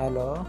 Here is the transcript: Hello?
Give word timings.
Hello? 0.00 0.46